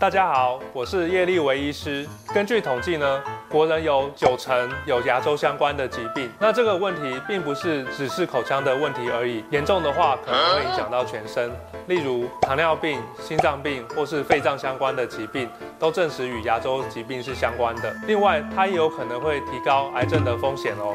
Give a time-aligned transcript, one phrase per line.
[0.00, 2.06] 大家好，我是叶立维医师。
[2.32, 6.30] 根据统计呢，国人有九成有牙周相关的疾病。
[6.38, 11.50] 那这个问题并不是只是口腔的问题而已，严重的话可能会影响到全身。
[11.88, 15.50] 例如糖尿病、心脏病或是肺脏相关的疾病，
[15.80, 17.92] 都证实与牙周疾病是相关的。
[18.06, 20.94] 另外，它也有可能会提高癌症的风险哦。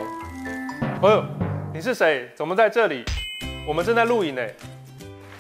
[1.02, 1.24] 哦呦，
[1.74, 2.32] 你是谁？
[2.36, 3.04] 怎么在这里？
[3.68, 4.42] 我们正在录影呢。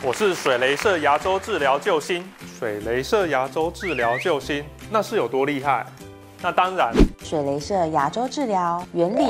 [0.06, 2.30] 我是水雷射牙周治疗救星。
[2.60, 4.62] 水雷射牙周治疗救星，
[4.92, 5.86] 那是有多厉害？
[6.42, 6.92] 那当然，
[7.24, 9.26] 水雷射牙周治疗原理：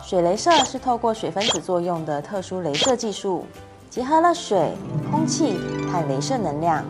[0.00, 3.44] 水雷射是透过水分子作用的特殊镭射技术，
[3.90, 4.70] 结合了水、
[5.10, 5.58] 空气
[5.90, 6.84] 和镭射能量，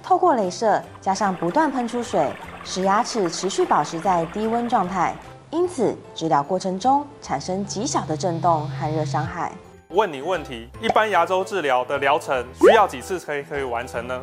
[0.00, 2.32] 透过镭射加上不断喷出水，
[2.62, 5.12] 使牙齿持续保持在低温状态，
[5.50, 9.50] 因此治疗过程中产生极小的震动和热伤害。
[9.96, 14.20] 问你问题，一般牙周治疗的疗程需要几次可以可以完成呢？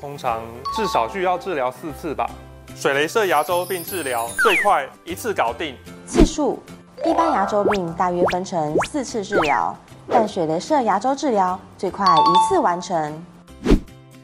[0.00, 0.40] 通常
[0.76, 2.30] 至少需要治疗四次吧。
[2.76, 5.76] 水雷射牙周病治疗最快一次搞定。
[6.06, 6.62] 次数，
[7.04, 9.74] 一般牙周病大约分成四次治疗，
[10.08, 13.26] 但水雷射牙周治疗最快一次完成。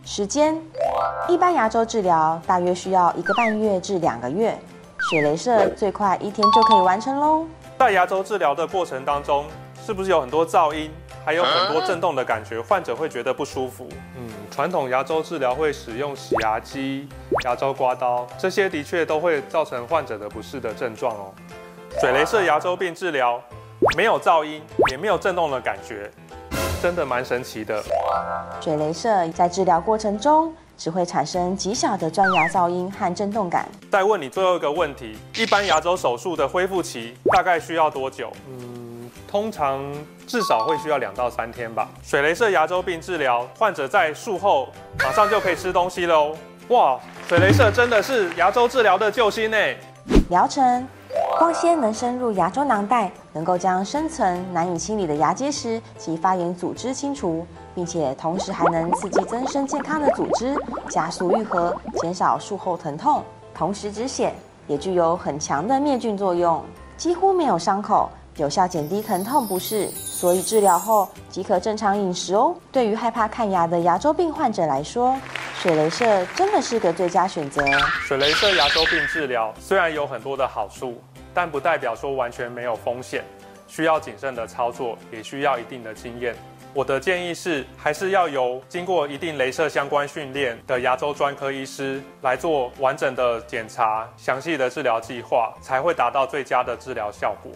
[0.04, 0.56] 时间，
[1.26, 4.56] 一般牙周治疗大约需要一个半月至两个月，
[5.10, 7.44] 水雷射最快一天就可以完成喽。
[7.76, 9.46] 在牙周治疗的过程当中。
[9.86, 10.90] 是不是有很多噪音，
[11.24, 13.88] 还有很多震动的感觉，患者会觉得不舒服？
[14.16, 17.08] 嗯，传统牙周治疗会使用洗牙机、
[17.44, 21.32] 牙周刮刀，这些的确都会造成患者的不适的症状哦。
[22.00, 23.40] 水雷射牙周病治疗
[23.96, 26.10] 没有噪音，也没有震动的感觉，
[26.82, 27.80] 真的蛮神奇的。
[28.60, 33.68] 水雷射在治疗过程中只会产生极小的钻牙噪音和震动感。
[33.88, 38.32] 再问你最后一个问题：一般牙周手术的恢复期大概需要多久？
[38.48, 38.65] 嗯。
[39.36, 39.84] 通常
[40.26, 41.86] 至少会需要两到三天吧。
[42.02, 44.66] 水雷射牙周病治疗，患者在术后
[44.98, 46.34] 马上就可以吃东西喽。
[46.68, 49.58] 哇，水雷射真的是牙周治疗的救星呢！
[50.30, 50.88] 疗程，
[51.38, 60.56] 光纤能深入牙周囊袋，能够将深层难以清理的牙结石及发炎组织清除，并且同时还能刺激增生健康的组织，
[60.88, 63.22] 加速愈合，减少术后疼痛，
[63.54, 64.32] 同时止血，
[64.66, 66.64] 也具有很强的灭菌作用，
[66.96, 68.08] 几乎没有伤口。
[68.36, 72.54] 有效减低疼痛不适，所以治疗后即可正常饮食哦。
[72.70, 75.16] 对于害怕看牙的牙周病患者来说，
[75.58, 77.64] 水雷射真的是个最佳选择。
[78.06, 81.00] 水雷射牙周病治疗虽然有很多的好处，
[81.32, 83.24] 但不代表说完全没有风险，
[83.66, 86.36] 需要谨慎的操作，也需要一定的经验。
[86.74, 97.50] 我的建议是，还是要由经过一定镭射相关训练的牙周专科医师来做完整的检查、详细的治疗计划，才会达到最佳的治疗效果。